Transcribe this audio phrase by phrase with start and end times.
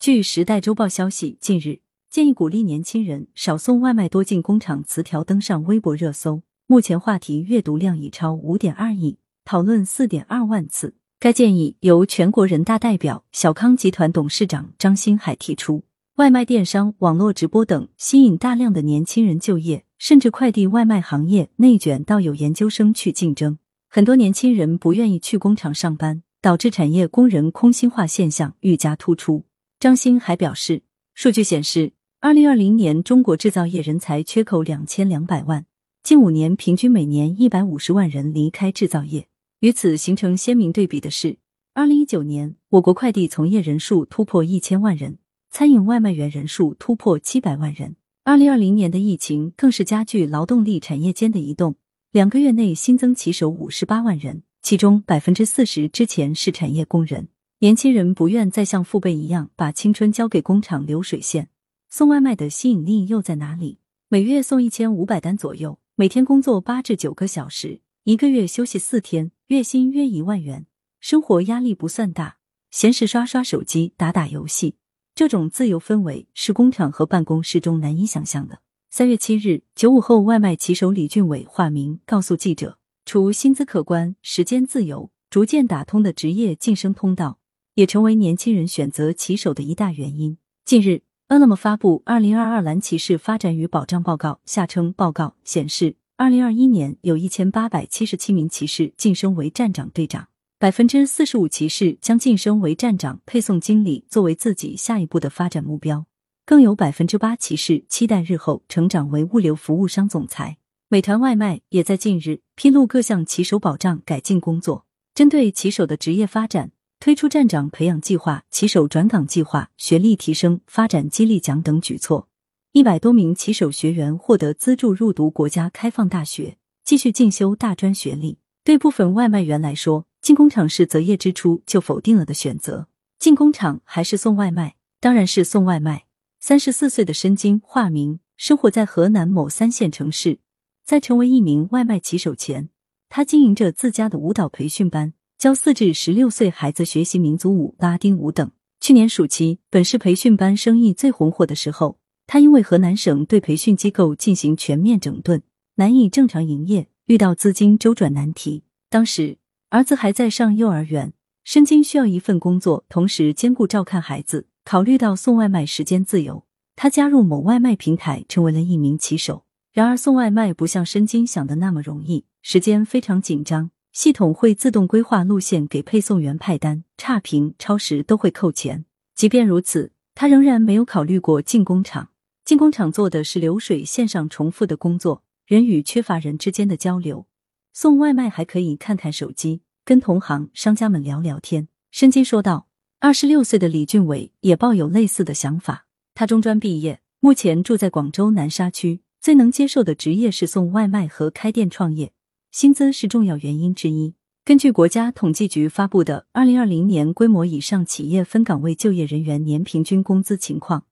[0.00, 10.94] 据《时代周报》消息，近日建议鼓励年轻人少送外卖、多进工厂词条登上微博热搜，目前话题阅读量已超五点二亿，讨论四点二万次。
[11.18, 15.84] 该建议由全国人大代表、小康集团董事长张新海提出。
[16.14, 23.58] 外卖电商、网络直播等吸引大量的年轻人就业，甚至快递外卖行业内卷到有研究生去竞争。
[23.86, 29.44] 很多年轻人不愿意去工厂上班，导致产业工人空心化现象愈加突出。
[29.80, 30.82] 张欣还表示，
[31.14, 35.64] 数据显示，二零二零年中国制造业人才缺口两千两百万，
[36.02, 39.26] 近五年平均每年一百五十万人离开制造业。
[39.60, 41.38] 与此形成鲜明对比的是，
[41.72, 45.16] 二零一九年我国快递从业人数突破一千万人，
[45.50, 47.96] 餐饮外卖员人数突破七百万人。
[48.24, 51.76] 二零二零年的疫情更是加剧劳动力产业间的移动，
[52.12, 57.28] 两个月内新增骑手五十八万人，其中百分之四十之前是产业工人。
[57.62, 61.50] 年轻人不愿再像父辈一样把青春交给工厂流水线，
[61.90, 63.80] 送外卖的吸引力又在哪里？
[64.08, 70.64] 每月送一千五百单左右，每天工作八至九个小时，一个月休息四天，月薪约一万元，
[71.00, 72.38] 生活压力不算大，
[72.70, 74.76] 闲时刷刷手机、打打游戏，
[75.14, 78.62] 这种自由氛围是工厂和办公室中难以想象的。
[78.88, 87.39] 三月七日，九五后外卖骑手李俊伟（化名）告诉记者，除薪资可观、时间自由，逐渐打通的职业晋升通道。
[87.74, 90.36] 也成为年轻人选择骑手的一大原因。
[90.64, 106.04] 近日，饿了么发布《二零二二蓝骑士发展与保障报告》（下称报告），显示，二零二一年有一千八百七十七名骑士晋升为站长、队长，百分之四十五骑士将晋升为站长、配送经理作为自己下一步的发展目标，
[106.44, 110.58] 更有百分之八骑士期待日后成长为物流服务商总裁。
[110.88, 116.72] 美团外卖也在近日披露各项骑手保障改进工作，针对骑手的职业发展。
[117.00, 122.28] 推出站长培养计划、骑手转岗计划、学历提升、发展激励奖等举措，
[122.72, 128.36] 一百多名骑手学员获得资助入读国家开放大学，继续进修大专学历。
[128.62, 132.86] 对部分外卖员来说，进工厂是择业之初就否定了的选择。
[133.18, 134.76] 进工厂还是送外卖？
[135.00, 136.04] 当然是送外卖。
[136.38, 140.40] 三十四岁的申金（化名）生活在河南某三线城市，
[140.84, 142.68] 在成为一名外卖骑手前，
[143.08, 145.14] 他经营着自家的舞蹈培训班。
[145.40, 148.50] 教四至十六岁孩子学习民族舞、拉丁舞等。
[148.78, 155.40] 去年暑期，本市培训班生意最红火的时候，他因为河南省对培训机构进行全面整顿，
[155.76, 158.64] 难以正常营业，遇到资金周转难题。
[158.90, 159.38] 当时
[159.70, 164.46] 儿子还在上幼儿园，申金需要一份工作，同时兼顾照看孩子。
[164.66, 166.44] 考虑到送外卖时间自由，
[166.76, 169.44] 他加入某外卖平台，成为了一名骑手。
[169.72, 173.70] 然而，送外卖不像申金想的那么容易，时间非常紧张。
[174.02, 178.86] 系统会自动规划路线给配送员派单，差评、超时都会扣钱。
[179.14, 182.08] 即便如此，他仍然没有考虑过进工厂。
[182.42, 187.26] 进工厂做的是流水线上重复的工作，人与缺乏人之间的交流。
[187.74, 191.68] 送外卖还可以看看手机，跟同行、商家们聊聊天。
[191.90, 192.68] 申金说道。
[193.00, 195.84] 二十六岁的李俊伟也抱有类似的想法。
[196.14, 202.14] 他中专毕业，目前住在广州南沙区，最能接受的职业是送外卖和开店创业。
[202.52, 204.14] 薪资是重要原因之一。
[204.44, 210.84] 根据国家统计局发布的二零二零年规模以上企业分岗位就业人员年平均工资情况，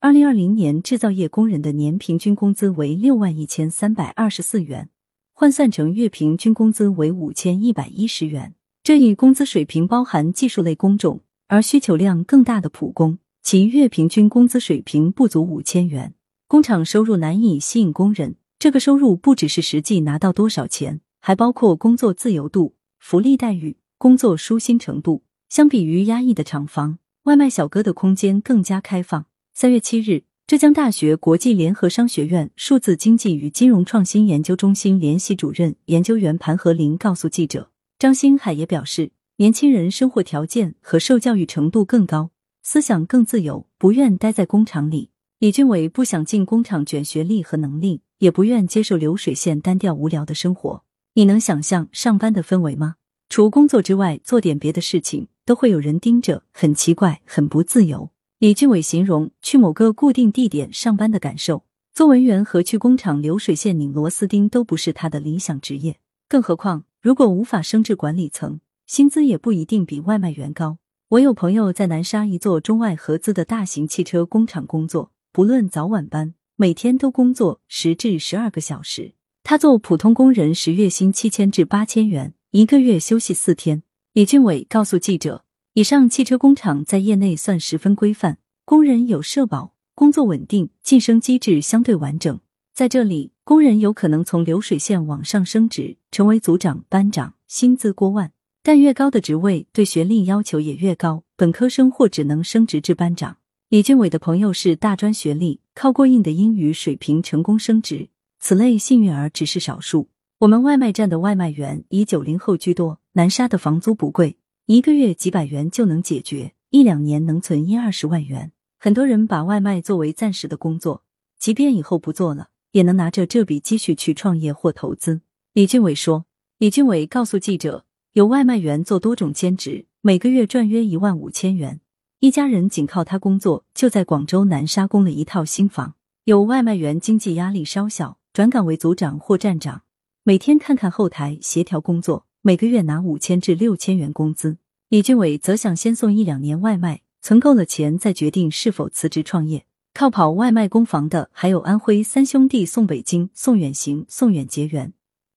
[0.00, 4.88] 二零二零年制造业工人的年平均工资为六万一千三百二十四元，
[5.32, 8.54] 换算成月平均工资为五千一百一十元。
[8.82, 16.14] 这一工资水平包含技术类工种，而需求量更大的普工，其月平均工资水平不足五千元。
[16.48, 18.34] 工厂收入难以吸引工人。
[18.56, 25.22] 这个收入不只是实际拿到多少钱，还包括工作自由度、福利待遇、工作舒心程度。
[25.48, 29.24] 相比于压抑的厂房，外卖小哥的空间更加开放。
[29.54, 45.08] 三月七日，浙江大学国际联合商学院数字经济与金融创新研究中心联席主任研究员盘和林告诉记者，张新海也表示，年轻人生活条件和受教育程度更高，思想更自由，不愿待在工厂里。
[45.38, 48.02] 李俊伟不想进工厂卷学历和能力。
[48.18, 50.82] 也不愿接受流水线单调无聊的生活。
[51.16, 52.96] 你能想象上班的氛围吗？
[53.28, 58.10] 除工作之外，做点别的事情都会有人盯着，很奇怪，很不自由。
[58.40, 66.00] 李俊伟形容去某个固定地点上班的感受，做文员和去工厂流水线拧螺丝钉都不是他的理想职业。
[66.28, 68.58] 更何况，如果无法升至管理层，
[68.88, 70.78] 薪资也不一定比外卖员高。
[71.10, 76.34] 我有朋友在南沙一座中外合资的大型汽车工厂工作，不论早晚班。
[76.56, 79.14] 每天都工作十至十二个小时，
[79.46, 83.82] 他做普通工人时月薪七千至八千元，一个月休息四天。
[84.14, 85.44] 李俊伟告诉记者，
[85.74, 92.40] 以上汽车工厂在业内算十分规范，工人有社保，工作稳定，晋升机制相对完整。
[92.72, 98.32] 在这里，工人有可能从流水线往上升职，成为组长、班长，薪资过万。
[98.62, 103.36] 但越高的职位，对学历要求也越高，本科生或只能升职至班长。
[103.68, 108.08] 李俊伟的朋友是大专学历，靠过硬的英语水平成功升职，
[108.46, 110.10] 此类幸运儿只是少数。
[110.40, 114.36] 我们外卖站的外卖员以九零后居多，南沙的房租不贵，
[114.66, 118.52] 一个月几百元就能解决，一两年能存一二十万元。
[118.78, 121.04] 很多人把外卖作为暂时的工作，
[121.38, 125.22] 即便以后不做了，也能拿着这笔积蓄去创业或投资。
[125.54, 126.26] 李俊伟说。
[126.58, 127.86] 李俊伟告诉记者。
[128.12, 131.80] 有外卖员做多种兼职，每个月赚约一万五千元，
[132.20, 135.94] 一家人仅靠他工作就在广州南沙供了一套新房。
[136.24, 139.82] 有外卖员经济压力稍小，转岗为组长或站长，
[140.24, 144.58] 每天看看后台协调工作，每个月拿五千至六千元工资。
[144.88, 149.66] 李俊伟则想先送一两年外卖，存够了钱再决定是否辞职创业。
[149.92, 154.92] 靠跑外卖工房的还有安徽三兄弟宋北京、宋远行、宋远结缘。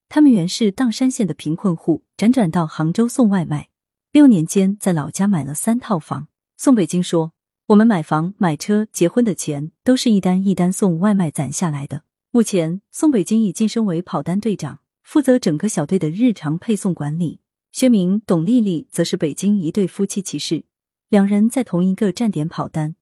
[0.09, 3.69] 他们原是砀山县的贫困户，辗转到杭州送外卖。
[4.11, 6.29] 六年间，在老家买了三套房。
[6.57, 7.33] 宋北京说
[7.69, 12.01] ：“我们买房、买车、结婚的钱，都是一单一单送外卖攒下来的。”
[12.31, 17.39] 目前，宋北京已晋升为跑单队长，负责整个小队的日常配送管理。
[17.71, 20.65] 薛明、董丽丽则是北京一对夫妻骑士，
[21.09, 22.95] 两人在同一个站点跑单。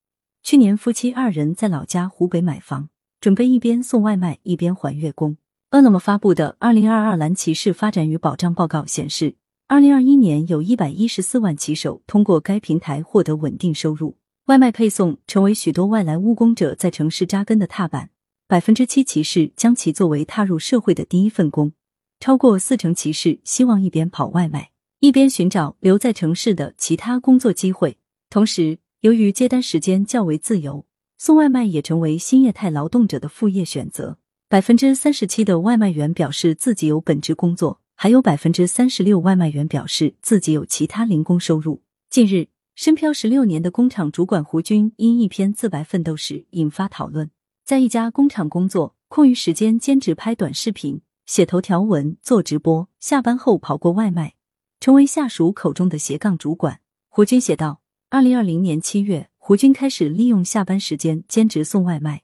[0.43, 2.89] 去年，夫妻二人在老家湖北买房，
[3.19, 5.37] 准备一边送外卖一边还月供。
[5.71, 9.35] 饿了么发布的《二零二二蓝骑士发展与保障报告》显示，
[9.67, 14.17] 二零二一年有一百一十四万骑手通过该平台获得稳定收入。
[14.45, 18.11] 外卖配送成为许多外来务工者在城市扎根的踏板，
[18.47, 21.73] 百分之七骑士将其作为踏入社会的第一份工，
[22.19, 24.69] 超过四成骑士希望一边跑外卖
[24.99, 27.97] 一边寻找留在城市的其他工作机会。
[28.29, 30.85] 同时，由于接单时间较为自由，
[31.17, 34.19] 送外卖也成为新业态劳动者的副业选择。
[34.47, 41.81] 百分之三十七的外卖员表示自己有本职工作，还有百分之三十六外卖员表示自己有其他零工收入。
[42.11, 47.31] 近日，深漂十六年的工厂主管胡军因一篇自白奋斗史引发讨论。
[47.65, 54.35] 在一家工厂工作，空余时间兼职拍短视频、写头条文、做直播，下班后跑过外卖，
[54.79, 56.81] 成为下属口中的斜杠主管。
[57.09, 57.81] 胡军写道：
[58.11, 62.21] 二零二零年七月，胡军开始利用下班时间兼职送外卖。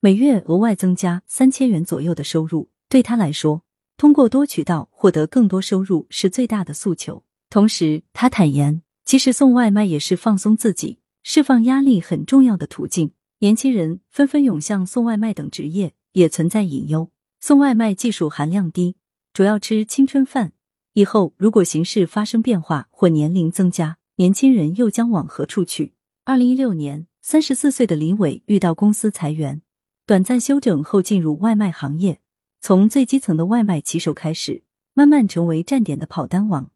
[0.00, 3.62] 每月额外增加三千元左右的收入，对他来说，
[3.98, 7.22] 通过多渠道获得更多收入是最大的诉求。
[7.50, 13.12] 同时，他坦言，其实送外卖也是放松自己、释放压力很重要的途径。
[13.42, 17.10] 年轻人纷纷涌向送外卖等职业，也存在隐忧。
[17.40, 18.96] 送外卖技术含量低，
[19.32, 20.52] 主要吃青春饭。
[20.92, 25.94] 以后如果形势发生变化或年龄增加，年轻人又将往何处去？
[26.24, 29.62] 二零一六年，三十四岁的李伟遇到公司裁员。
[30.04, 32.20] 短暂休整后进入外卖行业，
[32.60, 36.70] 从最基层的外卖骑手开始，慢慢成为站点的跑单王。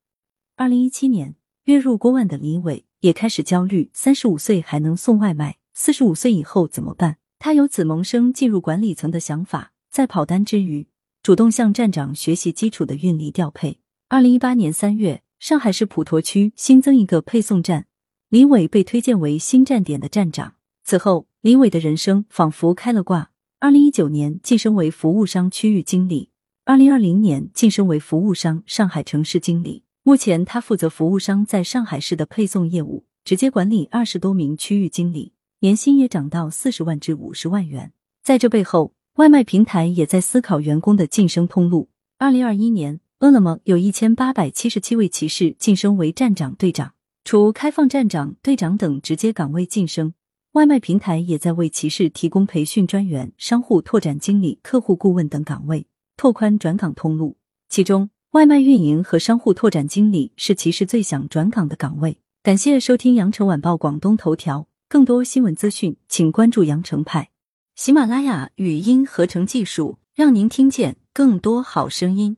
[0.57, 7.17] 二零一七年，月入过万的李伟也开始焦虑：三十五岁还能送外卖，四十五岁以后怎么办？
[7.41, 10.87] 他有子萌生进入管理层的想法，在跑单之余，
[11.21, 13.81] 主动向站长学习基础的运力调配。
[14.09, 17.87] 二零一八年三月，上海市普陀区新增一个配送站，
[18.29, 20.55] 李伟被推荐为新站点的站长。
[20.85, 23.32] 此后，李伟的人生仿佛开了挂。
[23.58, 26.31] 二零一九年晋升为服务商区域经理，
[26.65, 29.82] 二零二零年晋升为服务商上海城市经理。
[30.05, 35.32] 目前，他负责服务商在上海市的配送业务，直接管理二十多名区域经理，
[35.65, 37.94] 年薪也涨到四十万至五十万元。
[38.23, 41.89] 在这背后，外卖平台也在思考员工的晋升通路。
[42.19, 46.93] 二零二一年，饿了么有一千八百七十七位骑士晋升为站长、队长，
[47.25, 50.13] 除开放站长、队长等直接岗位晋升。
[50.53, 55.87] 外卖平台也在为骑士提供培训专员、商户拓展经理、客户顾问等岗位，
[56.19, 57.39] 拓宽转岗通路。
[57.71, 62.19] 其中，外卖运营和商户拓展经理是骑士最想转岗的岗位。
[62.43, 67.31] 感谢收听羊城晚报广东头条，更多新闻资讯，请关注羊城派。
[67.74, 72.36] 喜马拉雅语音合成技术，让您听见更多好声音。